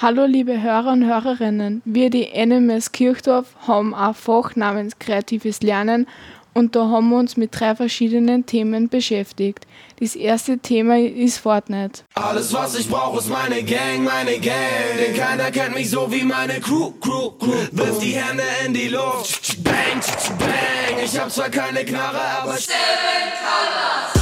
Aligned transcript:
Hallo 0.00 0.26
liebe 0.26 0.62
Hörer 0.62 0.92
und 0.92 1.04
Hörerinnen, 1.04 1.82
wir 1.84 2.08
die 2.08 2.28
NMS 2.32 2.92
Kirchdorf 2.92 3.46
haben 3.66 3.96
ein 3.96 4.14
Fach 4.14 4.54
namens 4.54 4.96
Kreatives 5.00 5.60
Lernen 5.60 6.06
und 6.54 6.76
da 6.76 6.86
haben 6.86 7.08
wir 7.08 7.18
uns 7.18 7.36
mit 7.36 7.58
drei 7.58 7.74
verschiedenen 7.74 8.46
Themen 8.46 8.88
beschäftigt. 8.88 9.66
Das 9.98 10.14
erste 10.14 10.58
Thema 10.58 11.00
ist 11.00 11.38
Fortnite. 11.38 12.02
Alles 12.14 12.54
was 12.54 12.78
ich 12.78 12.88
brauche 12.88 13.18
ist 13.18 13.28
meine 13.28 13.64
Gang, 13.64 14.04
meine 14.04 14.38
Gang, 14.38 14.54
denn 15.00 15.16
keiner 15.16 15.50
kennt 15.50 15.74
mich 15.74 15.90
so 15.90 16.06
wie 16.12 16.22
meine 16.22 16.60
Crew, 16.60 16.92
Crew, 17.00 17.32
Crew. 17.32 17.66
Wirf 17.72 17.98
die 17.98 18.12
Hände 18.12 18.44
in 18.64 18.74
die 18.74 18.90
Luft, 18.90 19.64
bang, 19.64 20.00
bang, 20.38 21.04
ich 21.04 21.18
hab 21.18 21.28
zwar 21.32 21.48
keine 21.48 21.84
Knarre, 21.84 22.20
aber 22.40 22.52
Seven 22.52 24.17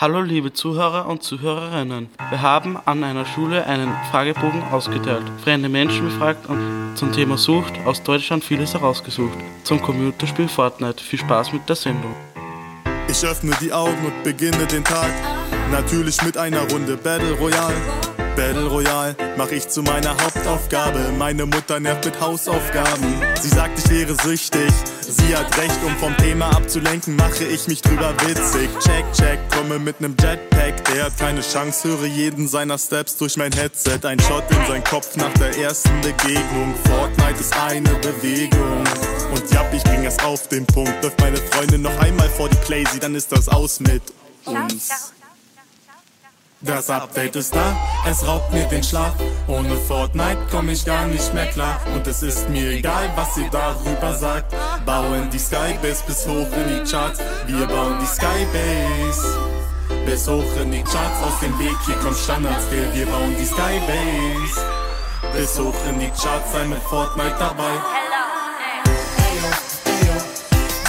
Hallo 0.00 0.22
liebe 0.22 0.50
Zuhörer 0.50 1.06
und 1.08 1.22
Zuhörerinnen. 1.22 2.08
Wir 2.30 2.40
haben 2.40 2.78
an 2.86 3.04
einer 3.04 3.26
Schule 3.26 3.66
einen 3.66 3.92
Fragebogen 4.10 4.62
ausgeteilt, 4.62 5.24
fremde 5.44 5.68
Menschen 5.68 6.06
befragt 6.06 6.48
und 6.48 6.96
zum 6.96 7.12
Thema 7.12 7.36
Sucht 7.36 7.74
aus 7.84 8.02
Deutschland 8.02 8.42
vieles 8.42 8.72
herausgesucht. 8.72 9.36
Zum 9.62 9.82
Computerspiel 9.82 10.48
Fortnite. 10.48 11.04
Viel 11.04 11.18
Spaß 11.18 11.52
mit 11.52 11.68
der 11.68 11.76
Sendung. 11.76 12.14
Ich 13.10 13.22
öffne 13.26 13.54
die 13.60 13.74
Augen 13.74 14.06
und 14.06 14.22
beginne 14.24 14.66
den 14.66 14.84
Tag. 14.84 15.12
Natürlich 15.70 16.22
mit 16.22 16.38
einer 16.38 16.62
Runde 16.70 16.96
Battle 16.96 17.32
Royale. 17.32 17.76
Battle 18.36 18.66
Royale 18.66 19.16
mach 19.36 19.50
ich 19.50 19.68
zu 19.68 19.82
meiner 19.82 20.10
Hauptaufgabe. 20.10 21.12
Meine 21.18 21.46
Mutter 21.46 21.80
nervt 21.80 22.04
mit 22.04 22.20
Hausaufgaben. 22.20 23.14
Sie 23.40 23.48
sagt, 23.48 23.78
ich 23.78 23.90
wäre 23.90 24.14
süchtig. 24.22 24.72
Sie 25.00 25.36
hat 25.36 25.56
recht, 25.58 25.78
um 25.84 25.96
vom 25.96 26.16
Thema 26.18 26.50
abzulenken, 26.50 27.16
mache 27.16 27.44
ich 27.44 27.66
mich 27.68 27.82
drüber 27.82 28.14
witzig. 28.26 28.70
Check, 28.80 29.04
check, 29.12 29.38
komme 29.50 29.78
mit 29.78 30.00
nem 30.00 30.14
Jetpack. 30.20 30.84
Der 30.86 31.04
hat 31.04 31.18
keine 31.18 31.40
Chance, 31.40 31.88
höre 31.88 32.06
jeden 32.06 32.48
seiner 32.48 32.78
Steps 32.78 33.16
durch 33.16 33.36
mein 33.36 33.52
Headset. 33.52 34.00
Ein 34.04 34.20
Shot 34.20 34.44
in 34.50 34.66
sein 34.66 34.84
Kopf 34.84 35.16
nach 35.16 35.32
der 35.34 35.56
ersten 35.58 36.00
Begegnung. 36.00 36.74
Fortnite 36.86 37.40
ist 37.40 37.56
eine 37.56 37.90
Bewegung. 37.96 38.84
Und 39.32 39.50
ja, 39.52 39.64
ich 39.72 39.82
bring 39.84 40.04
es 40.04 40.18
auf 40.20 40.48
den 40.48 40.66
Punkt. 40.66 41.02
Läuft 41.02 41.20
meine 41.20 41.36
Freundin 41.36 41.82
noch 41.82 41.98
einmal 42.00 42.28
vor 42.28 42.48
die 42.48 42.56
Playsee, 42.56 42.98
dann 42.98 43.14
ist 43.14 43.32
das 43.32 43.48
aus 43.48 43.80
mit 43.80 44.02
uns. 44.44 45.12
Das 46.62 46.90
Update 46.90 47.36
ist 47.36 47.54
da, 47.54 47.74
es 48.06 48.26
raubt 48.26 48.52
mir 48.52 48.64
den 48.64 48.82
Schlaf. 48.82 49.14
Ohne 49.46 49.76
Fortnite 49.76 50.36
komm 50.50 50.68
ich 50.68 50.84
gar 50.84 51.06
nicht 51.06 51.32
mehr 51.32 51.46
klar. 51.46 51.80
Und 51.94 52.06
es 52.06 52.22
ist 52.22 52.50
mir 52.50 52.72
egal, 52.72 53.10
was 53.16 53.34
ihr 53.38 53.48
darüber 53.50 54.12
sagt. 54.14 54.54
Bauen 54.84 55.30
die 55.30 55.38
Skybase 55.38 56.04
bis 56.06 56.26
hoch 56.26 56.48
in 56.54 56.68
die 56.84 56.90
Charts. 56.90 57.18
Wir 57.46 57.66
bauen 57.66 57.96
die 57.98 58.06
Skybase 58.06 59.38
bis 60.04 60.28
hoch 60.28 60.44
in 60.62 60.70
die 60.70 60.82
Charts. 60.82 61.22
Aus 61.22 61.40
dem 61.40 61.58
Weg, 61.58 61.76
hier 61.86 61.94
kommt 61.94 62.18
Standardscale. 62.18 62.92
Wir 62.92 63.06
bauen 63.06 63.34
die 63.38 63.46
Skybase 63.46 64.60
bis 65.32 65.58
hoch 65.58 65.74
in 65.88 65.98
die 65.98 66.10
Charts. 66.10 66.52
Sei 66.52 66.66
mit 66.66 66.82
Fortnite 66.82 67.36
dabei. 67.38 67.72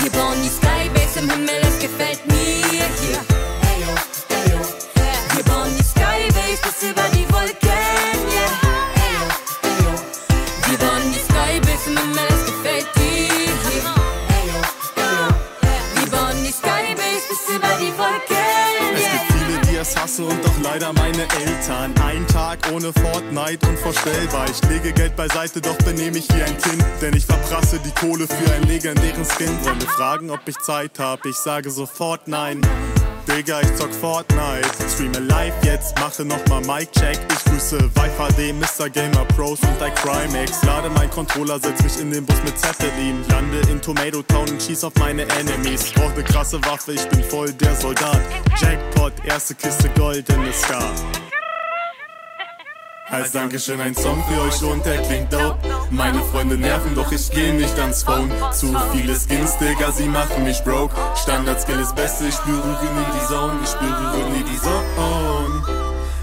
Wir 0.02 0.12
bauen 0.12 0.38
die 0.44 0.50
Skybase 0.50 1.20
im 1.20 1.30
Himmel, 1.30 1.61
Unvorstellbar. 24.12 24.46
Ich 24.50 24.70
lege 24.70 24.94
Geld 24.94 25.16
beiseite, 25.16 25.62
doch 25.62 25.78
benehme 25.78 26.18
ich 26.18 26.28
wie 26.30 26.44
ein 26.44 26.58
Kind. 26.58 26.84
Denn 27.02 27.16
ich 27.16 27.26
verprasse 27.26 27.80
die 27.80 27.92
Kohle 27.92 28.28
für 28.28 28.54
einen 28.54 28.68
legendären 28.68 29.26
Skin. 29.26 29.58
Freunde 29.64 29.86
fragen, 29.86 30.30
ob 30.30 30.42
ich 30.48 30.58
Zeit 30.60 31.00
hab. 31.00 31.26
Ich 31.26 31.36
sage 31.36 31.70
sofort 31.70 32.28
nein. 32.28 32.62
Digga, 33.28 33.62
ich 33.62 33.76
zock 33.76 33.94
Fortnite. 33.94 34.68
Streame 34.94 35.20
live 35.28 35.54
jetzt, 35.64 35.98
mache 36.00 36.26
nochmal 36.26 36.62
Mic-Check. 36.62 37.20
Ich 37.30 37.44
grüße 37.46 37.78
HD, 37.78 38.54
Mr. 38.54 38.90
Gamer 38.90 39.26
Pros 39.36 39.60
und 39.62 39.82
iCrimex. 39.82 40.64
Lade 40.64 40.90
mein 40.90 41.10
Controller, 41.10 41.60
setz 41.60 41.84
mich 41.84 42.00
in 42.00 42.12
den 42.12 42.26
Bus 42.26 42.38
mit 42.44 42.58
Zeppelin. 42.60 43.24
Lande 43.30 43.60
in 43.72 43.82
Tomato 43.82 44.22
Town 44.24 44.50
und 44.50 44.62
schieß 44.62 44.84
auf 44.84 44.96
meine 44.96 45.24
Enemies. 45.40 45.92
Brauch 45.94 46.14
ne 46.16 46.24
krasse 46.24 46.64
Waffe, 46.66 46.94
ich 46.94 47.08
bin 47.10 47.24
voll 47.24 47.54
der 47.54 47.76
Soldat. 47.76 48.22
Jackpot, 48.60 49.14
erste 49.24 49.56
Kiste 49.56 49.90
Gold 49.96 50.28
in 50.30 50.44
the 50.44 50.52
Sky. 50.52 51.31
Als 53.12 53.34
Dankeschön 53.34 53.82
ein 53.82 53.94
Song 53.94 54.24
für 54.24 54.42
euch 54.42 54.64
und 54.64 54.86
der 54.86 55.02
klingt 55.02 55.34
dope. 55.34 55.58
Meine 55.90 56.24
Freunde 56.32 56.58
nerven, 56.58 56.96
doch 56.96 57.12
ich 57.12 57.30
geh 57.30 57.52
nicht 57.52 57.78
ans 57.78 58.04
Phone. 58.04 58.32
Zu 58.54 58.74
viele 58.94 59.14
Skins, 59.20 59.58
Digga, 59.58 59.92
sie 59.92 60.08
machen 60.08 60.46
mich 60.46 60.64
broke. 60.64 60.96
Standard-Skill 61.22 61.82
ist 61.82 61.94
Beste, 61.94 62.28
ich 62.28 62.38
berühre 62.38 62.86
nie 62.96 63.06
die 63.14 63.28
Zone, 63.28 63.60
ich 63.64 63.74
berühre 63.74 64.30
nie 64.30 64.44
die 64.44 64.58
Zone. 64.58 64.86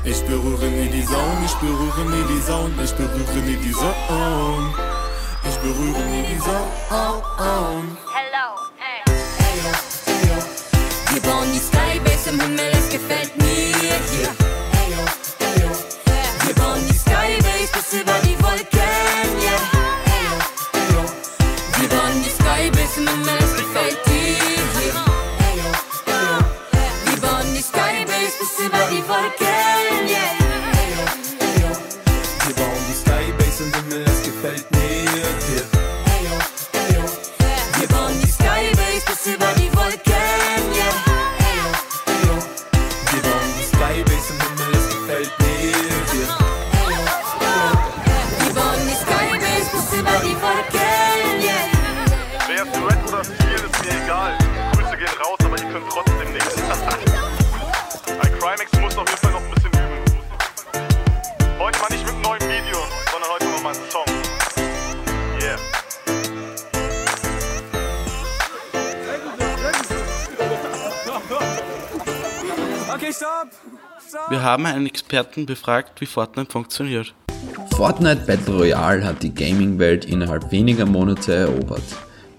Ich 0.04 0.22
berühre 0.22 0.66
nie 0.66 0.88
die 0.88 1.04
Zone, 1.04 1.44
ich 1.44 1.54
berühre 1.56 2.04
nie 2.08 2.24
die 2.26 2.42
Zone, 2.46 2.72
ich 2.82 2.92
berühre 2.94 3.38
nie 3.44 3.56
die 3.56 3.72
Zone. 3.72 4.74
Ich 5.46 5.56
berühre 5.58 6.02
nie 6.10 6.24
die 6.32 6.38
Zone. 6.38 6.68
Wir 11.12 11.22
bauen 11.22 11.52
die 11.52 11.58
Skybase 11.58 12.30
im 12.30 12.40
Himmel, 12.40 12.70
es 12.72 12.88
gefällt 12.88 13.36
mir 13.36 13.44
hier. 13.44 14.57
Wir 16.68 16.74
bauen 16.74 16.86
die 16.86 16.98
Skybase 16.98 17.72
bis 17.72 17.92
über 17.98 18.18
die 18.24 18.36
Wolken, 18.42 19.38
yeah. 19.40 19.64
Wir 21.78 21.88
bauen 21.88 22.22
die 22.22 22.28
Skybase 22.28 23.00
im 23.00 23.08
Himmel, 23.08 23.38
es 23.38 23.56
gefällt 23.56 23.98
dir 24.06 24.36
hier. 24.76 24.94
Wir 27.06 27.16
bauen 27.22 27.54
die 27.54 27.62
Skybase 27.62 28.36
bis 28.38 28.66
über 28.66 28.84
die 28.90 29.02
Wolken, 29.08 30.08
yeah. 30.08 30.34
Wir 32.44 32.54
bauen 32.54 32.84
die 32.86 32.96
Skybase 32.96 33.62
im 33.64 33.72
Himmel, 33.72 34.04
es 34.06 34.22
gefällt 34.24 34.70
mir 34.70 35.87
haben 74.48 74.64
einen 74.64 74.86
Experten 74.86 75.44
befragt, 75.44 76.00
wie 76.00 76.06
Fortnite 76.06 76.50
funktioniert. 76.50 77.14
Fortnite 77.76 78.22
Battle 78.26 78.56
Royale 78.56 79.04
hat 79.04 79.22
die 79.22 79.34
Gaming-Welt 79.34 80.06
innerhalb 80.06 80.50
weniger 80.50 80.86
Monate 80.86 81.34
erobert. 81.34 81.82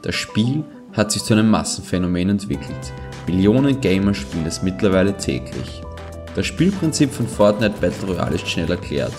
Das 0.02 0.16
Spiel 0.16 0.64
hat 0.94 1.12
sich 1.12 1.24
zu 1.24 1.34
einem 1.34 1.52
Massenphänomen 1.52 2.30
entwickelt. 2.30 2.94
Millionen 3.28 3.80
Gamer 3.80 4.16
spielen 4.16 4.47
es 4.47 4.64
mittlerweile 4.64 5.16
täglich. 5.16 5.82
Das 6.35 6.47
Spielprinzip 6.47 7.14
von 7.14 7.28
Fortnite 7.28 7.76
Battle 7.79 8.08
Royale 8.08 8.35
ist 8.35 8.47
schnell 8.50 8.72
erklärt. 8.72 9.14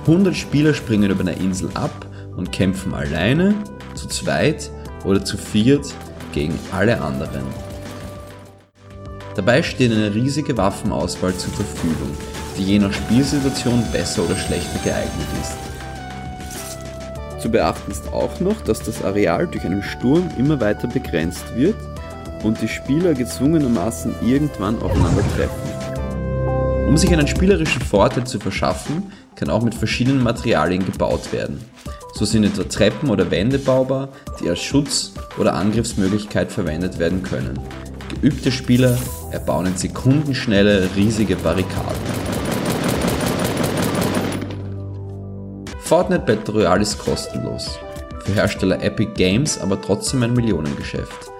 100 0.00 0.34
Spieler 0.34 0.74
springen 0.74 1.10
über 1.10 1.20
eine 1.20 1.34
Insel 1.34 1.70
ab 1.74 2.06
und 2.36 2.50
kämpfen 2.50 2.92
alleine, 2.92 3.54
zu 3.94 4.08
zweit 4.08 4.68
oder 5.04 5.24
zu 5.24 5.36
viert 5.36 5.94
gegen 6.32 6.58
alle 6.72 7.00
anderen. 7.00 7.44
Dabei 9.36 9.62
steht 9.62 9.92
eine 9.92 10.14
riesige 10.14 10.56
Waffenauswahl 10.56 11.34
zur 11.34 11.52
Verfügung, 11.52 12.10
die 12.58 12.64
je 12.64 12.78
nach 12.78 12.92
Spielsituation 12.92 13.84
besser 13.92 14.24
oder 14.24 14.36
schlechter 14.36 14.78
geeignet 14.84 15.28
ist. 15.40 15.56
Zu 17.42 17.50
beachten 17.50 17.90
ist 17.90 18.12
auch 18.12 18.38
noch, 18.40 18.60
dass 18.60 18.80
das 18.82 19.02
Areal 19.02 19.48
durch 19.48 19.64
einen 19.64 19.82
Sturm 19.82 20.30
immer 20.38 20.60
weiter 20.60 20.86
begrenzt 20.86 21.44
wird 21.56 21.76
und 22.44 22.60
die 22.60 22.68
Spieler 22.68 23.14
gezwungenermaßen 23.14 24.14
irgendwann 24.22 24.80
aufeinander 24.80 25.24
treffen. 25.36 26.88
Um 26.88 26.96
sich 26.96 27.12
einen 27.12 27.26
spielerischen 27.26 27.80
Vorteil 27.82 28.24
zu 28.24 28.38
verschaffen, 28.38 29.12
kann 29.34 29.50
auch 29.50 29.62
mit 29.62 29.74
verschiedenen 29.74 30.22
Materialien 30.22 30.84
gebaut 30.84 31.32
werden. 31.32 31.60
So 32.14 32.24
sind 32.24 32.44
etwa 32.44 32.64
Treppen 32.64 33.10
oder 33.10 33.30
Wände 33.30 33.58
baubar, 33.58 34.10
die 34.40 34.48
als 34.48 34.60
Schutz 34.60 35.12
oder 35.38 35.54
Angriffsmöglichkeit 35.54 36.52
verwendet 36.52 36.98
werden 36.98 37.22
können. 37.22 37.58
Geübte 38.20 38.52
Spieler 38.52 38.98
erbauen 39.30 39.66
in 39.66 39.76
Sekundenschnelle 39.76 40.90
riesige 40.94 41.36
Barrikaden. 41.36 42.31
Fortnite 45.92 46.24
Battle 46.24 46.54
Royale 46.54 46.80
ist 46.80 46.98
kostenlos. 46.98 47.78
Für 48.24 48.32
Hersteller 48.32 48.82
Epic 48.82 49.12
Games 49.12 49.58
aber 49.58 49.78
trotzdem 49.78 50.22
ein 50.22 50.32
Millionengeschäft. 50.32 51.30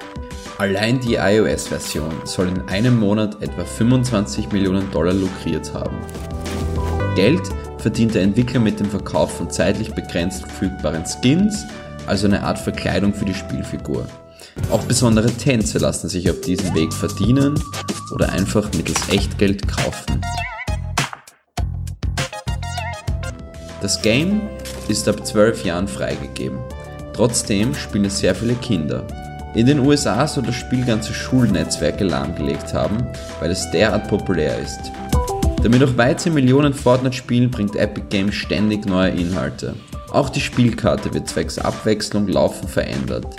Allein 0.58 1.00
die 1.00 1.14
iOS-Version 1.14 2.12
soll 2.25 2.49
in 2.49 2.60
einem 2.69 3.00
Monat 3.00 3.40
etwa 3.40 3.64
25 3.64 4.52
Millionen 4.52 4.90
Dollar 4.90 5.14
lukriert 5.14 5.72
haben. 5.72 5.96
Geld 7.16 7.40
verdient 7.78 8.14
der 8.14 8.25
Entwickler 8.25 8.60
mit 8.60 8.78
dem 8.78 8.90
Verkauf 8.90 9.38
von 9.38 9.50
zeitlich 9.50 9.94
begrenzt 9.94 10.43
verfügbaren 10.43 11.06
Skins, 11.06 11.64
also 12.06 12.26
eine 12.26 12.43
Art 12.43 12.58
Verkleidung 12.58 13.14
für 13.14 13.25
die 13.25 13.32
Spielfigur. 13.32 14.05
Auch 14.70 14.82
besondere 14.82 15.31
Tänze 15.31 15.78
lassen 15.78 16.10
sich 16.10 16.31
auf 16.31 16.43
diesem 16.43 16.75
Weg 16.75 16.93
verdienen 16.93 17.58
oder 18.12 18.31
einfach 18.31 18.70
mittels 18.75 19.08
Echtgeld 19.08 19.66
kaufen. 19.66 20.20
Das 23.82 24.00
Game 24.00 24.43
ist 24.87 25.08
ab 25.08 25.26
12 25.26 25.64
Jahren 25.64 25.88
freigegeben. 25.88 26.56
Trotzdem 27.14 27.75
spielen 27.75 28.05
es 28.05 28.20
sehr 28.20 28.32
viele 28.32 28.55
Kinder. 28.55 29.05
In 29.56 29.67
den 29.67 29.81
USA 29.81 30.25
soll 30.29 30.44
das 30.44 30.55
Spiel 30.55 30.84
ganze 30.84 31.12
Schulnetzwerke 31.12 32.05
lahmgelegt 32.05 32.73
haben, 32.73 33.05
weil 33.40 33.50
es 33.50 33.69
derart 33.73 34.06
populär 34.06 34.56
ist. 34.61 34.93
Damit 35.64 35.82
auch 35.82 35.96
weitere 35.96 36.31
Millionen 36.31 36.73
Fortnite 36.73 37.17
spielen, 37.17 37.50
bringt 37.50 37.75
Epic 37.75 38.06
Games 38.08 38.37
ständig 38.37 38.87
neue 38.87 39.11
Inhalte. 39.11 39.75
Auch 40.12 40.31
die 40.31 40.40
Spielkarte 40.40 41.12
wird 41.12 41.29
zwecks 41.29 41.58
Abwechslung 41.58 42.29
laufend 42.29 42.70
verändert. 42.70 43.34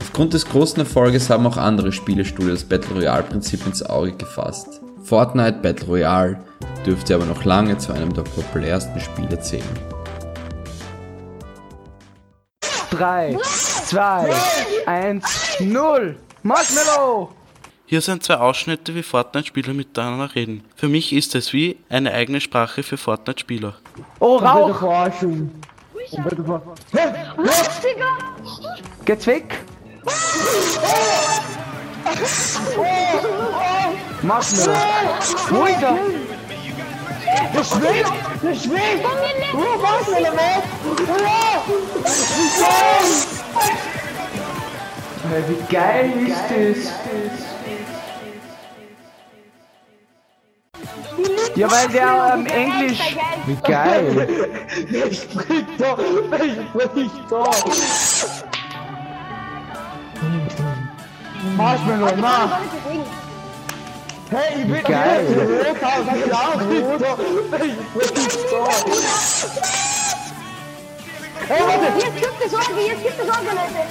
Aufgrund 0.00 0.34
des 0.34 0.44
großen 0.44 0.80
Erfolges 0.80 1.30
haben 1.30 1.46
auch 1.46 1.56
andere 1.56 1.92
Spielestudios 1.92 2.64
Battle 2.64 2.96
Royale 2.96 3.22
Prinzip 3.22 3.64
ins 3.64 3.84
Auge 3.84 4.12
gefasst. 4.12 4.80
Fortnite 5.10 5.58
Battle 5.60 5.88
Royale 5.88 6.40
dürfte 6.86 7.16
aber 7.16 7.24
noch 7.24 7.44
lange 7.44 7.76
zu 7.76 7.92
einem 7.92 8.14
der 8.14 8.22
populärsten 8.22 9.00
Spiele 9.00 9.40
zählen. 9.40 9.64
3, 12.92 13.36
2, 13.42 14.32
1, 14.86 15.56
0. 15.58 16.16
Marshmallow! 16.44 17.32
Hier 17.86 18.00
sind 18.00 18.22
zwei 18.22 18.36
Ausschnitte, 18.36 18.94
wie 18.94 19.02
Fortnite-Spieler 19.02 19.74
miteinander 19.74 20.32
reden. 20.32 20.62
Für 20.76 20.86
mich 20.86 21.12
ist 21.12 21.34
es 21.34 21.52
wie 21.52 21.80
eine 21.88 22.12
eigene 22.12 22.40
Sprache 22.40 22.84
für 22.84 22.96
Fortnite-Spieler. 22.96 23.74
Oh, 24.20 24.36
Rauch! 24.36 24.78
Verarschung. 24.78 25.50
Hä? 26.12 26.18
Was, 27.36 27.80
Digga? 27.80 28.16
Geht's 29.04 29.26
weg? 29.26 29.58
Marshmallow! 34.22 34.74
Wo 35.48 35.64
ist 35.64 35.82
er? 35.82 35.98
Der 37.54 37.64
schwebt! 37.64 38.12
Der 38.42 38.54
schwebt! 38.54 39.06
Oh, 39.54 39.80
Marshmallow 39.80 40.36
weg! 40.36 40.62
Hey, 45.30 45.42
Wie 45.48 45.74
geil 45.74 46.12
ist 46.26 46.44
das? 46.50 46.92
Ja, 51.56 51.70
weil 51.70 51.88
der 51.88 52.34
ähm, 52.34 52.46
Englisch. 52.46 53.16
Wie 53.46 53.56
geil. 53.56 54.28
Wer 54.88 55.12
spricht 55.12 55.66
da? 55.78 55.96
Wer 56.74 56.88
spricht 56.88 57.30
da? 57.30 57.50
Marshmallow, 61.56 62.16
mach! 62.16 62.60
Hey, 64.30 64.60
ich 64.62 64.66
bin 64.72 64.82
Geil. 64.84 65.26
Rothaus, 65.66 66.06
sag 66.06 66.26
ich 66.26 66.32
auch? 66.32 66.60
Hey, 71.48 71.60
warte! 71.66 72.06
Jetzt 72.06 72.16
gibt 72.16 72.44
es 72.44 72.50
Sorge, 72.52 72.80
jetzt 72.86 73.02
gibt 73.02 73.18
es 73.18 73.26
Sorge, 73.26 73.48
Leute. 73.50 73.88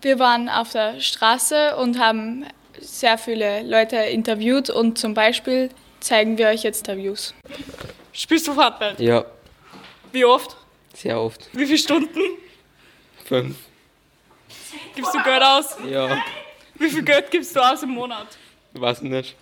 Wir 0.00 0.18
waren 0.20 0.48
auf 0.48 0.70
der 0.70 1.00
Straße 1.00 1.76
und 1.76 1.98
haben 1.98 2.46
sehr 2.80 3.18
viele 3.18 3.62
Leute 3.62 3.96
interviewt 3.96 4.70
und 4.70 4.96
zum 4.96 5.12
Beispiel 5.14 5.70
zeigen 5.98 6.38
wir 6.38 6.46
euch 6.48 6.62
jetzt 6.62 6.86
Interviews. 6.86 7.34
Spielst 8.12 8.46
du 8.46 8.54
Fortnite? 8.54 9.02
Ja, 9.02 9.24
Wie 10.12 10.24
oft? 10.24 10.56
sehr 10.94 11.20
oft. 11.20 11.48
Wie 11.52 11.66
viele 11.66 11.78
Stunden? 11.78 12.20
Fünf. 13.24 13.56
Gibst 14.94 15.12
du 15.14 15.22
Geld 15.22 15.42
aus? 15.42 15.76
Ja, 15.88 16.22
Wie 16.74 16.88
viel 16.88 17.02
Geld 17.02 17.30
gibst 17.30 17.56
du 17.56 17.60
aus 17.60 17.82
im 17.82 17.90
Monat? 17.90 18.26
Weiß 18.74 19.02
nicht. 19.02 19.36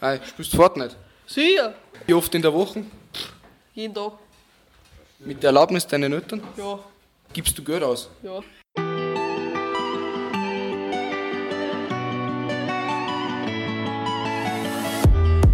Hi, 0.00 0.18
spielst 0.26 0.52
du 0.52 0.56
Fortnite? 0.56 0.96
Sicher. 1.26 1.74
Wie 2.06 2.14
oft 2.14 2.34
in 2.34 2.42
der 2.42 2.52
Woche? 2.52 2.84
Jeden 3.74 3.94
Tag. 3.94 4.12
Mit 5.20 5.42
der 5.42 5.48
Erlaubnis 5.48 5.86
deiner 5.86 6.10
Eltern? 6.10 6.42
Ja. 6.56 6.78
Gibst 7.32 7.56
du 7.56 7.62
Geld 7.62 7.82
aus? 7.82 8.08
Ja. 8.22 8.40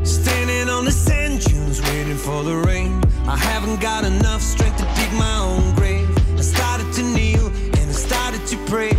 Standing 0.05 0.69
on 0.71 0.85
the 0.85 0.93
sand 0.93 1.45
dunes, 1.45 1.83
waiting 1.83 2.17
for 2.17 2.45
the 2.45 2.57
rain. 2.67 3.03
I 3.27 3.37
haven't 3.37 3.81
got 3.81 4.05
enough 4.05 4.41
strength 4.41 4.79
to 4.79 4.85
dig 4.95 5.13
my 5.13 5.39
own 5.41 5.75
grave. 5.75 6.09
I 6.39 6.43
started 6.43 6.91
to 6.95 7.03
kneel 7.03 7.47
and 7.49 7.91
I 7.91 7.93
started 7.93 8.47
to 8.47 8.57
pray. 8.71 8.93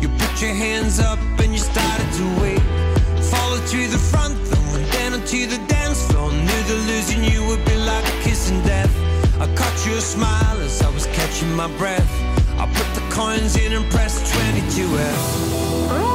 You 0.00 0.08
put 0.18 0.42
your 0.42 0.54
hands 0.54 0.98
up 0.98 1.18
a 9.98 10.00
smile 10.00 10.60
as 10.60 10.80
I 10.80 10.90
was 10.90 11.06
catching 11.06 11.52
my 11.54 11.66
breath. 11.76 12.08
I 12.56 12.66
put 12.72 12.86
the 12.94 13.00
coins 13.10 13.56
in 13.56 13.72
and 13.72 13.84
pressed 13.90 14.32
22F. 14.32 16.07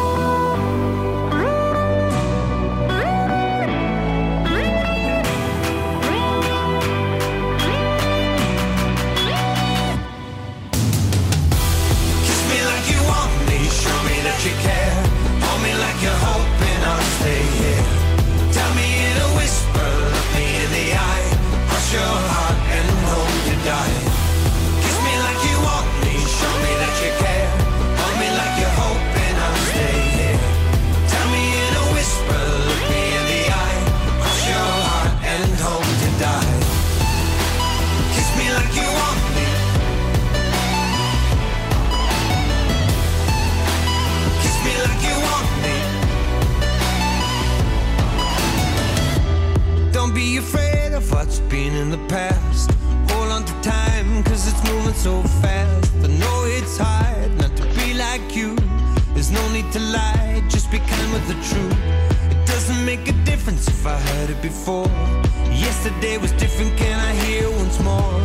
Yesterday 65.83 66.17
was 66.17 66.31
different, 66.31 66.77
can 66.77 66.97
I 66.97 67.13
hear 67.25 67.49
once 67.57 67.77
more? 67.81 68.21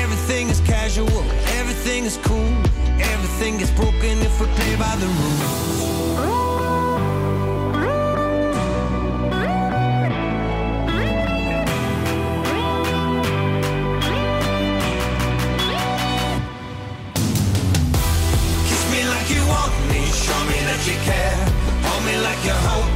Everything 0.00 0.48
is 0.48 0.60
casual, 0.60 1.10
everything 1.60 2.04
is 2.06 2.16
cool. 2.22 2.56
Everything 2.98 3.60
is 3.60 3.70
broken 3.72 4.18
if 4.22 4.40
we 4.40 4.46
play 4.46 4.76
by 4.76 4.96
the 4.96 5.06
rules. 5.06 5.82
Kiss 18.68 18.84
me 18.90 19.06
like 19.06 19.28
you 19.28 19.44
want 19.46 19.74
me, 19.90 20.00
show 20.24 20.40
me 20.48 20.58
that 20.64 20.80
you 20.88 20.96
care. 21.04 21.44
Hold 21.84 22.04
me 22.06 22.16
like 22.22 22.42
you're 22.42 22.54
hoping 22.54 22.95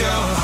show. 0.00 0.39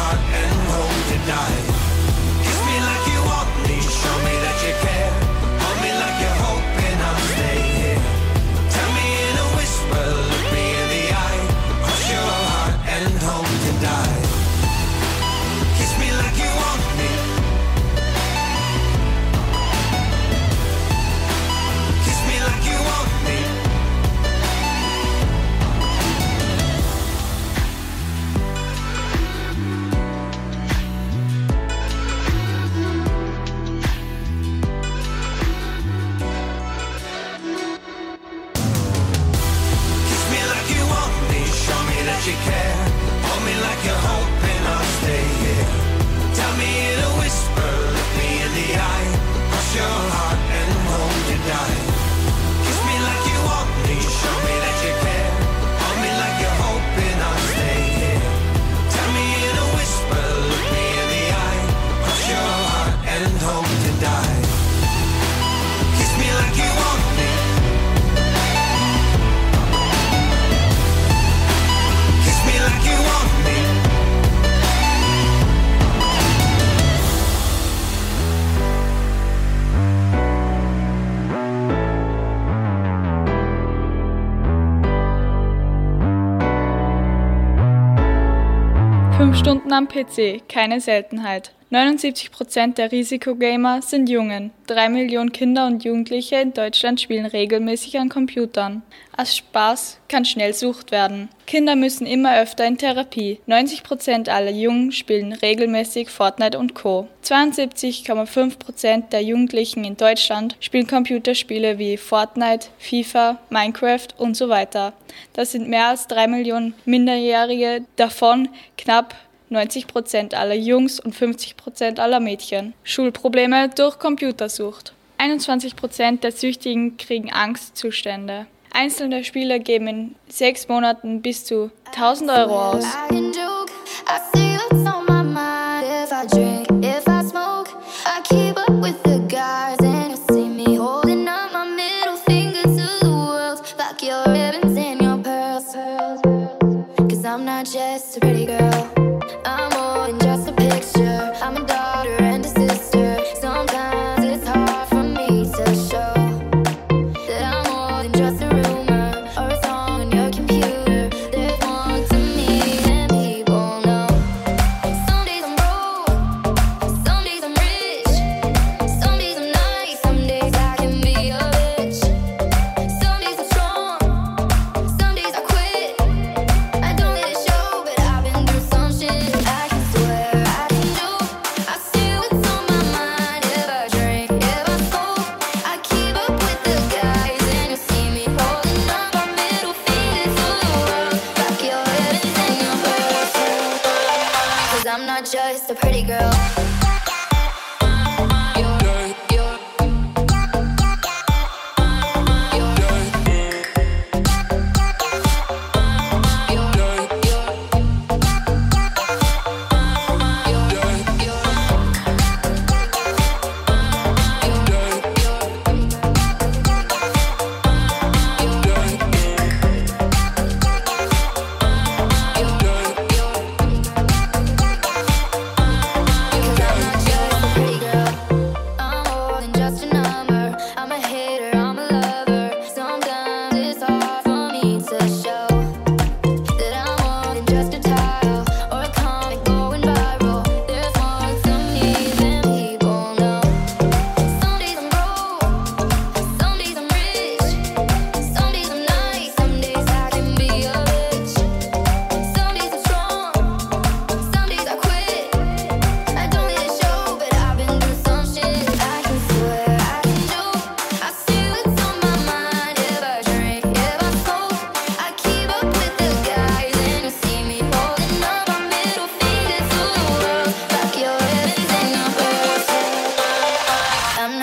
Am 89.77 89.89
PC, 89.89 90.49
keine 90.49 90.81
Seltenheit. 90.81 91.53
79% 91.71 92.75
der 92.75 92.93
Risikogamer 92.93 93.83
sind 93.83 94.09
Jungen. 94.09 94.53
Drei 94.69 94.89
Millionen 94.89 95.33
Kinder 95.33 95.67
und 95.67 95.85
Jugendliche 95.85 96.37
in 96.37 96.53
Deutschland 96.53 97.01
spielen 97.01 97.27
regelmäßig 97.27 97.99
an 97.99 98.09
Computern. 98.09 98.83
Als 99.17 99.37
Spaß 99.37 99.99
kann 100.09 100.25
schnell 100.25 100.55
Sucht 100.55 100.93
werden. 100.93 101.29
Kinder 101.45 101.75
müssen 101.75 102.07
immer 102.07 102.41
öfter 102.41 102.65
in 102.67 102.79
Therapie. 102.79 103.41
90% 103.49 104.29
aller 104.29 104.53
Jungen 104.53 104.93
spielen 104.93 105.33
regelmäßig 105.33 106.09
Fortnite 106.09 106.57
und 106.57 106.75
Co. 106.75 107.09
72,5% 107.25 109.09
der 109.11 109.23
Jugendlichen 109.23 109.85
in 109.85 109.97
Deutschland 109.97 110.57
spielen 110.61 110.87
Computerspiele 110.87 111.79
wie 111.79 111.97
Fortnite, 111.97 112.69
FIFA, 112.79 113.41
Minecraft 113.51 114.09
und 114.19 114.37
so 114.37 114.49
weiter. 114.49 114.93
Das 115.33 115.53
sind 115.53 115.69
mehr 115.69 115.89
als 115.89 116.07
drei 116.07 116.29
Millionen 116.29 116.75
Minderjährige, 116.85 117.85
davon 117.97 118.49
knapp 118.77 119.15
90 119.49 119.87
Prozent 119.87 120.35
aller 120.35 120.55
Jungs 120.55 121.01
und 121.01 121.15
50 121.15 121.57
Prozent 121.57 122.01
aller 122.01 122.21
Mädchen. 122.21 122.75
Schulprobleme 122.85 123.69
durch 123.71 123.99
Computersucht. 123.99 124.93
21 125.19 125.77
Prozent 125.77 126.25
der 126.25 126.33
Süchtigen 126.33 126.97
kriegen 126.97 127.33
Angstzustände. 127.33 128.47
Einzelne 128.73 129.25
Spieler 129.25 129.59
geben 129.59 129.87
in 129.87 130.15
sechs 130.29 130.69
Monaten 130.69 131.23
bis 131.23 131.45
zu 131.45 131.71
1000 131.95 132.31
Euro 132.31 132.61
aus. 132.73 132.85
I'm 133.11 133.27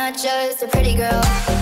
not 0.03 0.17
just 0.17 0.62
a 0.62 0.67
pretty 0.67 0.93
girl. 0.93 1.52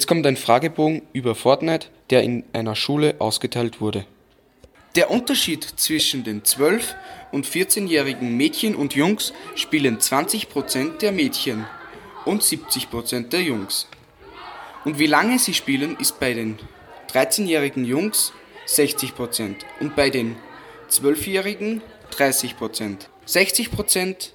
Jetzt 0.00 0.06
kommt 0.06 0.26
ein 0.26 0.38
Fragebogen 0.38 1.02
über 1.12 1.34
Fortnite, 1.34 1.88
der 2.08 2.22
in 2.22 2.44
einer 2.54 2.74
Schule 2.74 3.16
ausgeteilt 3.18 3.82
wurde. 3.82 4.06
Der 4.96 5.10
Unterschied 5.10 5.62
zwischen 5.62 6.24
den 6.24 6.42
12- 6.42 6.94
und 7.32 7.46
14-jährigen 7.46 8.34
Mädchen 8.34 8.76
und 8.76 8.94
Jungs 8.94 9.34
spielen 9.56 9.98
20% 9.98 10.96
der 11.00 11.12
Mädchen 11.12 11.66
und 12.24 12.42
70% 12.42 13.28
der 13.28 13.42
Jungs. 13.42 13.88
Und 14.86 14.98
wie 14.98 15.04
lange 15.06 15.38
sie 15.38 15.52
spielen, 15.52 15.98
ist 16.00 16.18
bei 16.18 16.32
den 16.32 16.58
13-jährigen 17.12 17.84
Jungs 17.84 18.32
60% 18.68 19.56
und 19.80 19.96
bei 19.96 20.08
den 20.08 20.36
12-jährigen 20.90 21.82
30%. 22.16 23.00
60% 23.28 24.30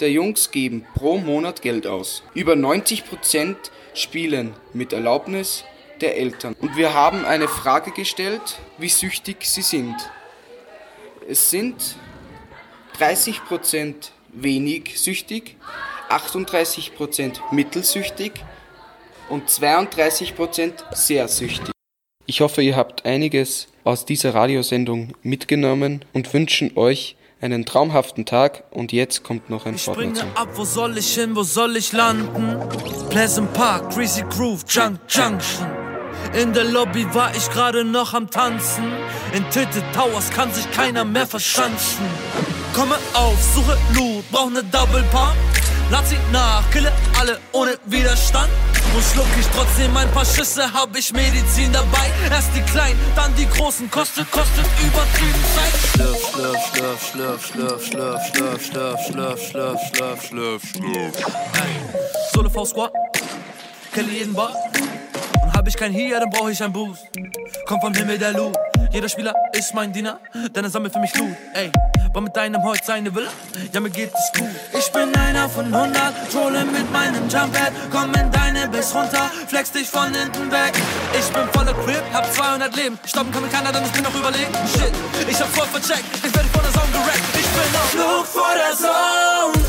der 0.00 0.10
Jungs 0.10 0.50
geben 0.50 0.84
pro 0.94 1.16
Monat 1.16 1.62
Geld 1.62 1.86
aus. 1.86 2.22
Über 2.34 2.52
90% 2.52 3.56
spielen 3.98 4.54
mit 4.72 4.92
Erlaubnis 4.92 5.64
der 6.00 6.16
Eltern. 6.16 6.54
Und 6.60 6.76
wir 6.76 6.94
haben 6.94 7.24
eine 7.24 7.48
Frage 7.48 7.90
gestellt, 7.90 8.58
wie 8.78 8.88
süchtig 8.88 9.44
sie 9.44 9.62
sind. 9.62 9.94
Es 11.28 11.50
sind 11.50 11.96
30% 12.98 13.94
wenig 14.32 15.00
süchtig, 15.00 15.56
38% 16.08 17.40
mittelsüchtig 17.50 18.32
und 19.28 19.48
32% 19.48 20.94
sehr 20.94 21.28
süchtig. 21.28 21.70
Ich 22.26 22.40
hoffe, 22.40 22.62
ihr 22.62 22.76
habt 22.76 23.04
einiges 23.06 23.68
aus 23.84 24.04
dieser 24.04 24.34
Radiosendung 24.34 25.14
mitgenommen 25.22 26.04
und 26.12 26.32
wünschen 26.34 26.76
euch 26.76 27.15
einen 27.40 27.66
traumhaften 27.66 28.24
Tag 28.24 28.64
und 28.70 28.92
jetzt 28.92 29.22
kommt 29.22 29.50
noch 29.50 29.66
ein 29.66 29.78
Springe 29.78 30.14
Fortnite-Song. 30.16 30.36
ab, 30.36 30.48
wo 30.54 30.64
soll 30.64 30.96
ich 30.98 31.14
hin, 31.14 31.36
wo 31.36 31.42
soll 31.42 31.76
ich 31.76 31.92
landen? 31.92 32.58
Pleasant 33.10 33.52
Park, 33.52 33.90
Greasy 33.94 34.22
Groove, 34.30 34.64
Junk 34.68 34.98
Junction. 35.08 35.66
In 36.34 36.52
der 36.52 36.64
Lobby 36.64 37.06
war 37.14 37.34
ich 37.36 37.48
gerade 37.50 37.84
noch 37.84 38.14
am 38.14 38.30
Tanzen. 38.30 38.84
In 39.32 39.48
Tilted 39.50 39.84
Towers 39.94 40.30
kann 40.30 40.52
sich 40.52 40.68
keiner 40.70 41.04
mehr 41.04 41.26
verschanzen. 41.26 42.04
Komme 42.74 42.96
auf, 43.14 43.36
suche 43.54 43.78
Loot, 43.94 44.24
brauch 44.30 44.50
ne 44.50 44.62
Double 44.64 45.04
Pump. 45.12 45.34
Lad 45.90 46.06
sie 46.06 46.16
nach, 46.32 46.68
kille 46.70 46.92
alle 47.20 47.38
ohne 47.52 47.78
Widerstand. 47.86 48.48
Und 48.94 49.04
schluck 49.04 49.26
ich 49.38 49.46
trotzdem 49.54 49.96
ein 49.96 50.10
paar 50.10 50.24
Schüsse, 50.24 50.72
hab 50.72 50.96
ich 50.96 51.12
Medizin 51.12 51.72
dabei. 51.72 52.10
Erst 52.30 52.50
die 52.54 52.62
kleinen, 52.62 52.98
dann 53.14 53.34
die 53.36 53.46
großen, 53.46 53.90
kostet, 53.90 54.30
kostet 54.30 54.64
übertrieben 54.80 55.44
Zeit. 55.54 55.72
Schlürf, 55.92 56.32
schlürf, 56.32 57.10
schlürf, 57.10 57.46
schlürf, 57.46 57.86
schlürf, 57.86 58.26
schlürf, 58.26 58.66
schlürf, 58.66 59.00
schlürf, 59.06 59.40
schlürf, 59.40 59.80
schlürf, 59.92 60.22
schlürf, 60.26 60.62
schlürf. 60.62 61.14
Hey, 61.52 62.00
Solo 62.32 62.48
V-Squad, 62.48 62.92
kenne 63.92 64.10
jeden 64.10 64.34
Bar. 64.34 64.54
Und 65.42 65.52
hab 65.52 65.66
ich 65.68 65.76
kein 65.76 65.92
Hier, 65.92 66.18
dann 66.20 66.30
brauch 66.30 66.48
ich 66.48 66.62
ein 66.62 66.72
Boost. 66.72 67.06
Kommt 67.66 67.82
vom 67.82 67.94
Himmel 67.94 68.18
der 68.18 68.32
Loot. 68.32 68.56
Jeder 68.90 69.08
Spieler 69.08 69.34
ist 69.52 69.74
mein 69.74 69.92
Diener, 69.92 70.18
denn 70.54 70.64
er 70.64 70.70
sammelt 70.70 70.92
für 70.92 71.00
mich 71.00 71.14
Loot. 71.16 71.36
Ey, 71.52 71.70
war 72.12 72.22
mit 72.22 72.36
deinem 72.36 72.62
Holz 72.62 72.86
seine 72.86 73.14
Villa? 73.14 73.30
Ja, 73.72 73.80
mir 73.80 73.90
geht 73.90 74.10
es 74.12 74.38
gut. 74.38 74.48
Ich 74.78 74.90
bin 74.92 75.14
einer 75.16 75.48
von 75.48 75.72
100, 75.72 76.30
trolle 76.32 76.64
mit 76.64 76.90
meinem 76.92 77.28
Jumppad. 77.28 77.72
Komm 77.92 78.14
in 78.14 78.30
deine 78.30 78.68
bis 78.68 78.94
runter, 78.94 79.30
flex 79.48 79.72
dich 79.72 79.88
von 79.88 80.14
hinten 80.14 80.50
weg. 80.50 80.72
Ich 81.18 81.26
bin 81.32 81.48
voller 81.52 81.74
Crip, 81.74 82.02
hab 82.12 82.32
200 82.32 82.74
Leben. 82.76 82.98
Stoppen 83.04 83.32
kann 83.32 83.42
mir 83.42 83.48
keiner, 83.48 83.72
denn 83.72 83.84
ich 83.84 83.92
bin 83.92 84.02
noch 84.02 84.14
überlegen. 84.14 84.52
Shit, 84.72 84.92
ich 85.28 85.40
hab 85.40 85.48
voll 85.48 85.66
vercheckt, 85.66 86.04
ich 86.16 86.34
werde 86.34 86.48
von 86.48 86.62
der 86.62 86.72
Zone 86.72 86.92
gerackt. 86.92 87.22
Ich 87.34 87.46
bin 87.46 87.76
auf 87.76 87.90
Flug 87.90 88.26
vor 88.26 88.54
der 88.54 88.76
Zone. 88.76 89.64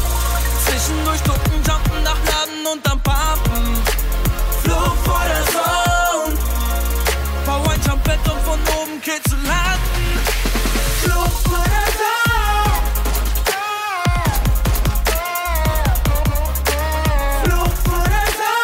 Zwischendurch 0.66 1.22
ducken, 1.22 1.54
jumpen, 1.68 2.04
nachladen 2.04 2.66
und 2.72 2.86
dann 2.86 3.00
pumpen. 3.02 3.17
Von 8.98 9.02
oben 9.02 9.02
kitzeln 9.02 9.46
laden. 9.46 9.82
Flug 11.02 11.32
vor 11.44 11.66
der 11.66 11.88
Zone. 11.98 12.74
Flug 17.44 17.74
vor 17.84 18.04
der 18.04 18.28
Zone. 18.38 18.58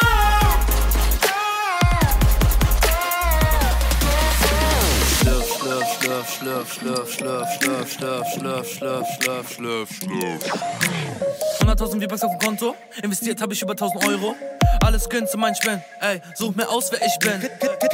Schlürf, 5.24 5.50
schlürf, 5.60 5.90
schlürf, 5.94 6.70
schlürf, 6.74 7.10
schlürf, 7.14 7.92
schlürf, 7.92 7.92
schlürf, 7.92 8.28
schlürf, 8.34 8.68
schlürf, 8.68 8.68
schlürf, 8.68 9.08
schlürf, 9.20 9.50
schlürf, 9.52 9.90
schlürf. 9.90 10.42
100.000 11.62 12.02
V-Bucks 12.02 12.24
auf 12.24 12.32
dem 12.32 12.40
Konto, 12.40 12.76
investiert 13.02 13.42
habe 13.42 13.54
ich 13.54 13.62
über 13.62 13.72
1000 13.72 14.06
Euro. 14.08 14.36
Alles 14.84 15.08
gönnt 15.08 15.30
zu 15.30 15.38
mein 15.38 15.56
Spend, 15.56 15.82
ey, 16.02 16.22
such 16.36 16.56
mir 16.56 16.68
aus, 16.68 16.92
wer 16.92 17.02
ich 17.06 17.18
bin. 17.18 17.40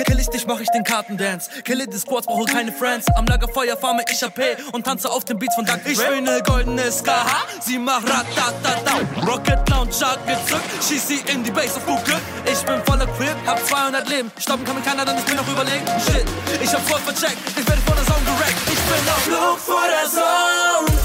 Kill, 0.05 0.19
ich 0.19 0.27
dich, 0.29 0.47
mach 0.47 0.59
ich 0.59 0.69
den 0.71 0.83
Kartendance. 0.83 1.47
Kille 1.63 1.85
die 1.85 1.97
Squads, 1.97 2.25
brauche 2.25 2.45
keine 2.45 2.71
Friends. 2.71 3.05
Am 3.15 3.27
Lagerfeuer 3.27 3.77
farme 3.77 4.03
ich 4.09 4.23
AP 4.23 4.57
und 4.71 4.85
tanze 4.85 5.07
auf 5.07 5.23
den 5.23 5.37
Beats 5.37 5.53
von 5.53 5.65
Dr. 5.65 5.85
Ich 5.85 5.99
bin 5.99 6.23
ne 6.23 6.41
goldene 6.43 6.91
Skaha, 6.91 7.43
sie 7.61 7.77
macht 7.77 8.09
ratatata. 8.09 9.01
Rocket 9.27 9.69
Launcher 9.69 10.17
gezückt, 10.25 10.83
schieß 10.83 11.07
sie 11.07 11.19
in 11.31 11.43
die 11.43 11.51
Base 11.51 11.77
auf 11.77 11.85
Google. 11.85 12.19
Ich 12.51 12.59
bin 12.65 12.83
voller 12.83 13.05
Crip, 13.05 13.37
hab 13.45 13.63
200 13.63 14.09
Leben. 14.09 14.31
Stoppen 14.39 14.65
kann 14.65 14.75
mir 14.75 14.81
keiner, 14.81 15.05
denn 15.05 15.19
ich 15.19 15.25
bin 15.25 15.35
noch 15.35 15.47
überlegen. 15.47 15.85
Shit, 16.07 16.25
ich 16.59 16.73
hab 16.73 16.81
voll 16.89 16.99
vercheckt, 17.01 17.37
ich 17.49 17.67
werde 17.67 17.81
von 17.83 17.95
der 17.97 18.05
Zone 18.05 18.25
gerackt. 18.25 18.55
Ich 18.65 18.79
bin 18.89 19.13
auf 19.13 19.21
Flug 19.25 19.59
vor 19.59 19.85
der 19.85 20.09
Zone. 20.09 20.97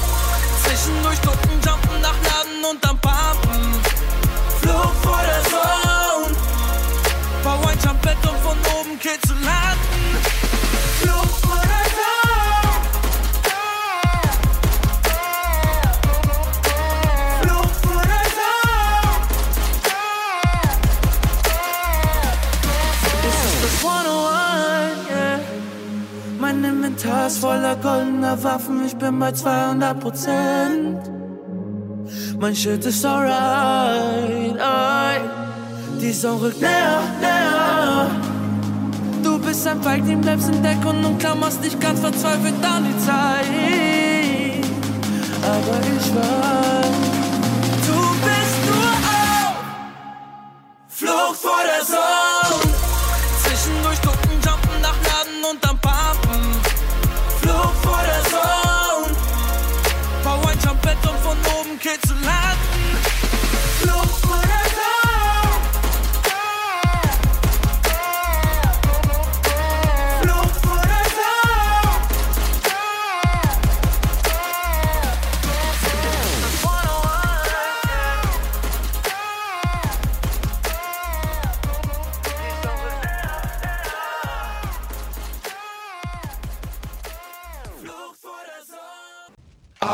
Zwischendurch 0.63 1.19
ducken, 1.19 1.61
jumpen, 1.63 2.01
nachladen 2.01 2.65
und 2.71 2.83
dann 2.83 2.97
von 8.95 8.99
oben 8.99 8.99
kitzeln 8.99 9.43
laden. 9.43 9.79
Flug 10.99 11.29
vor 11.41 11.61
der 11.61 11.85
Zone. 11.95 12.71
Flug 17.41 17.71
vor 17.83 18.01
der 18.01 18.25
Zone. 18.35 19.15
Das 23.23 23.37
ist 23.45 23.63
das 23.63 23.75
101, 23.83 25.09
yeah. 25.09 25.39
Mein 26.39 26.63
Inventar 26.63 27.27
ist 27.27 27.37
voller 27.39 27.75
goldener 27.77 28.43
Waffen, 28.43 28.85
ich 28.85 28.95
bin 28.95 29.19
bei 29.19 29.31
200 29.31 29.99
Prozent. 29.99 31.11
Mein 32.39 32.55
Shit 32.55 32.85
ist 32.85 33.05
alright, 33.05 34.57
ey. 34.57 35.21
Die 35.99 36.11
Sonne 36.11 36.41
rückt 36.41 36.61
näher, 36.61 37.01
näher. 37.21 38.24
Bist 39.55 39.67
ein 39.67 39.81
Feigling, 39.81 40.19
bleibst 40.19 40.49
in 40.49 40.61
Deckung 40.61 41.01
und 41.05 41.17
klammerst 41.17 41.63
dich 41.63 41.79
ganz 41.79 42.01
verzweifelt 42.01 42.55
an 42.61 42.83
die 42.83 42.97
Zeit. 43.05 44.65
Aber 45.41 45.79
ich 45.79 46.13
weiß, 46.13 46.91
du 47.87 47.97
bist 48.25 48.59
nur 48.67 48.91
auf 49.47 49.55
Flucht 50.89 51.39
vor 51.39 51.61
der 51.63 51.85
Zone. 51.85 52.64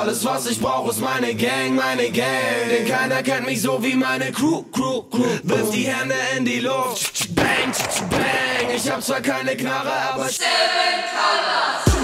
Alles 0.02 0.26
was 0.26 0.48
ich 0.48 0.60
brauch 0.60 0.90
ist 0.90 1.00
meine 1.00 1.36
Gang, 1.36 1.76
meine 1.76 2.10
Gang. 2.10 2.26
Denn 2.72 2.88
keiner 2.88 3.22
kennt 3.22 3.46
mich 3.46 3.62
so 3.62 3.84
wie 3.84 3.94
meine 3.94 4.32
Crew, 4.32 4.64
Crew, 4.72 5.04
Crew. 5.04 5.38
Wirf 5.44 5.70
die 5.70 5.84
Hände 5.84 6.16
in 6.36 6.44
die 6.44 6.60
Luft. 6.60 7.36
Bang, 7.36 7.46
bang. 8.10 8.76
Ich 8.76 8.90
hab 8.90 9.04
zwar 9.04 9.22
keine 9.22 9.56
Knarre, 9.56 9.92
aber 10.12 10.28
Seven 10.28 10.48
Colors. 11.14 12.02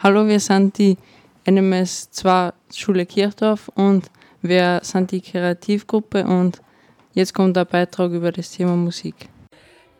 Hallo, 0.00 0.26
wir 0.26 0.40
sind 0.40 0.76
die 0.76 0.96
NMS 1.48 2.10
2 2.10 2.52
Schule 2.74 3.06
Kirchdorf 3.06 3.68
und 3.76 4.10
wir 4.42 4.80
sind 4.82 5.12
die 5.12 5.20
Kreativgruppe 5.20 6.24
und 6.24 6.60
jetzt 7.12 7.32
kommt 7.32 7.56
ein 7.56 7.66
Beitrag 7.66 8.10
über 8.10 8.32
das 8.32 8.50
Thema 8.50 8.74
Musik. 8.74 9.28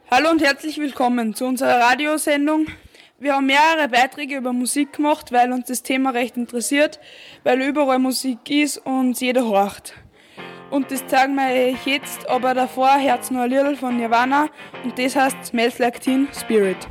Hallo 0.09 0.31
und 0.31 0.41
herzlich 0.41 0.79
willkommen 0.79 1.35
zu 1.35 1.47
unserer 1.47 1.81
Radiosendung. 1.81 2.69
Wir 3.19 3.35
haben 3.35 3.47
mehrere 3.47 3.89
Beiträge 3.89 4.37
über 4.37 4.53
Musik 4.53 4.93
gemacht, 4.93 5.33
weil 5.33 5.51
uns 5.51 5.67
das 5.67 5.83
Thema 5.83 6.11
recht 6.11 6.37
interessiert, 6.37 7.01
weil 7.43 7.61
überall 7.61 7.99
Musik 7.99 8.49
ist 8.49 8.79
und 8.79 9.21
jeder 9.21 9.45
horcht. 9.47 9.95
Und 10.71 10.93
das 10.93 11.05
zeigen 11.09 11.35
wir 11.35 11.73
euch 11.73 11.85
jetzt, 11.89 12.29
aber 12.29 12.55
davor 12.55 13.01
hört 13.01 13.29
nur 13.33 13.43
ein 13.43 13.51
Lied 13.51 13.79
von 13.79 13.97
Nirvana 13.97 14.49
und 14.85 14.97
das 14.97 15.17
heißt 15.17 15.47
Smells 15.47 15.81
Like 15.81 16.01
Teen 16.01 16.29
Spirit. 16.33 16.87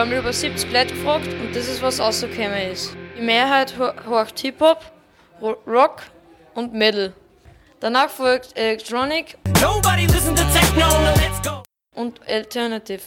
Wir 0.00 0.06
haben 0.06 0.18
über 0.18 0.32
70 0.32 0.72
Leute 0.72 0.94
gefragt 0.94 1.26
und 1.26 1.54
das 1.54 1.68
ist, 1.68 1.82
was 1.82 2.00
rausgekommen 2.00 2.72
ist. 2.72 2.96
Die 3.18 3.20
Mehrheit 3.20 3.78
ho- 3.78 3.92
horcht 4.08 4.40
Hip-Hop, 4.40 4.80
Ro- 5.42 5.58
Rock 5.66 6.04
und 6.54 6.72
Metal. 6.72 7.12
Danach 7.80 8.08
folgt 8.08 8.56
Electronic 8.56 9.36
und 11.94 12.26
Alternative. 12.26 13.02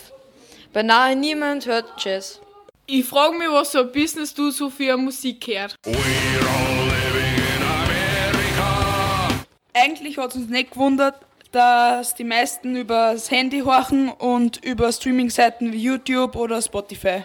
Beinahe 0.72 1.16
niemand 1.16 1.66
hört 1.66 1.86
Jazz. 1.98 2.40
Ich 2.86 3.06
frage 3.06 3.40
mich, 3.40 3.48
was 3.50 3.72
so 3.72 3.80
ein 3.80 3.92
Business 3.92 4.32
du 4.32 4.52
so 4.52 4.70
für 4.70 4.96
Musik 4.96 5.48
hört. 5.48 5.76
Eigentlich 9.74 10.18
hat 10.20 10.30
es 10.30 10.36
uns 10.36 10.50
nicht 10.50 10.70
gewundert, 10.70 11.16
dass 11.54 12.16
die 12.16 12.24
meisten 12.24 12.76
über 12.76 13.14
das 13.14 13.30
Handy 13.30 13.60
horchen 13.60 14.10
und 14.10 14.58
über 14.66 14.92
Streaming-Seiten 14.92 15.72
wie 15.72 15.78
YouTube 15.78 16.36
oder 16.36 16.62
Spotify. 16.62 17.24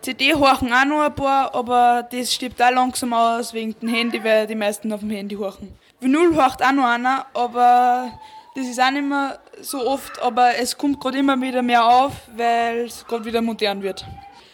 CD 0.00 0.34
horchen 0.34 0.72
auch 0.72 0.84
noch 0.86 1.02
ein 1.02 1.14
paar, 1.14 1.54
aber 1.54 2.08
das 2.10 2.32
stirbt 2.32 2.62
auch 2.62 2.70
langsam 2.70 3.12
aus 3.12 3.52
wegen 3.52 3.78
dem 3.78 3.90
Handy, 3.90 4.24
weil 4.24 4.46
die 4.46 4.54
meisten 4.54 4.90
auf 4.92 5.00
dem 5.00 5.10
Handy 5.10 5.36
horchen. 5.36 5.74
Vinyl 6.00 6.34
horcht 6.34 6.62
auch 6.62 6.72
noch 6.72 6.86
einer, 6.86 7.26
aber 7.34 8.18
das 8.54 8.66
ist 8.66 8.80
auch 8.80 8.90
nicht 8.90 9.04
mehr 9.04 9.38
so 9.60 9.86
oft, 9.86 10.22
aber 10.22 10.56
es 10.56 10.78
kommt 10.78 10.98
gerade 10.98 11.18
immer 11.18 11.38
wieder 11.38 11.60
mehr 11.60 11.84
auf, 11.84 12.12
weil 12.36 12.86
es 12.86 13.06
gerade 13.06 13.26
wieder 13.26 13.42
modern 13.42 13.82
wird. 13.82 14.06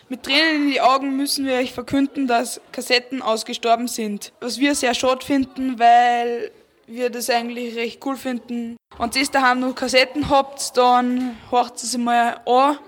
Mit 0.09 0.25
Tränen 0.25 0.65
in 0.65 0.71
die 0.71 0.81
Augen 0.81 1.17
müssen 1.17 1.47
wir 1.47 1.55
euch 1.55 1.73
verkünden, 1.73 2.27
dass 2.27 2.61
Kassetten 2.73 3.23
ausgestorben 3.23 3.87
sind. 3.87 4.33
Was 4.41 4.59
wir 4.59 4.75
sehr 4.75 4.95
schade 4.95 5.25
finden, 5.25 5.79
weil 5.79 6.51
wir 6.87 7.11
das 7.11 7.31
eigentlich 7.31 7.77
recht 7.77 8.05
cool 8.05 8.17
finden. 8.17 8.77
Und 8.99 9.17
ihr 9.17 9.27
daheim 9.27 9.61
noch 9.61 9.75
Kassetten 9.75 10.29
habt, 10.29 10.77
dann 10.77 11.37
horcht 11.51 11.77
es 11.77 11.97
mal 11.97 12.41
an 12.47 12.79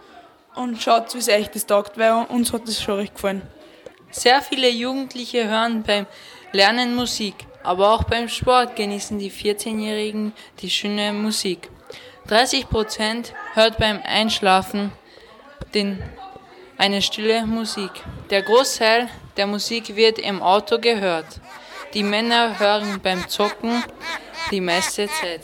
und 0.55 0.81
schaut, 0.81 1.15
wie 1.15 1.19
es 1.19 1.29
euch 1.29 1.49
das 1.49 1.67
taugt, 1.67 1.99
weil 1.99 2.27
uns 2.29 2.53
hat 2.53 2.67
das 2.67 2.83
schon 2.83 2.97
recht 2.97 3.15
gefallen. 3.15 3.43
Sehr 4.11 4.41
viele 4.43 4.71
Jugendliche 4.71 5.49
hören 5.49 5.83
beim 5.83 6.07
Lernen 6.53 6.95
Musik, 6.95 7.35
aber 7.63 7.93
auch 7.93 8.05
beim 8.05 8.29
Sport 8.29 8.77
genießen 8.77 9.19
die 9.19 9.31
14-Jährigen 9.31 10.33
die 10.61 10.71
schöne 10.71 11.13
Musik. 11.13 11.69
30% 12.29 13.33
hört 13.55 13.79
beim 13.79 14.01
Einschlafen 14.05 14.93
den, 15.75 16.03
eine 16.79 17.03
stille 17.03 17.47
Musik. 17.47 17.91
Der 18.31 18.43
Großteil 18.43 19.09
der 19.37 19.47
Musik 19.47 19.97
wird 19.97 20.19
im 20.19 20.43
Auto 20.43 20.79
gehört. 20.79 21.41
Die 21.97 22.03
Männer 22.03 22.59
hören 22.59 23.01
beim 23.03 23.27
Zocken 23.27 23.83
die 24.51 24.61
meiste 24.61 25.09
Zeit. 25.09 25.41